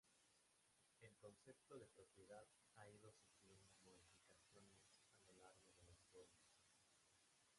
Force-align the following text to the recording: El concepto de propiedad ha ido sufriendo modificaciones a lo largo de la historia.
El 1.01 1.15
concepto 1.17 1.77
de 1.77 1.85
propiedad 1.89 2.43
ha 2.77 2.89
ido 2.89 3.13
sufriendo 3.13 3.69
modificaciones 3.83 4.81
a 5.13 5.19
lo 5.25 5.35
largo 5.35 5.69
de 5.77 5.83
la 5.85 5.91
historia. 5.91 6.41